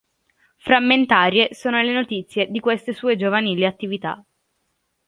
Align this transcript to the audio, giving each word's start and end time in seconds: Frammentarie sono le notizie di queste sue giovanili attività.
Frammentarie 0.57 1.49
sono 1.53 1.79
le 1.83 1.93
notizie 1.93 2.49
di 2.49 2.59
queste 2.59 2.91
sue 2.91 3.15
giovanili 3.17 3.67
attività. 3.67 4.19